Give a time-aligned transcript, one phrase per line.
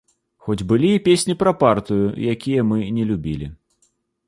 [0.45, 3.53] Хоць былі і песні пра партыю, якія мы не любілі.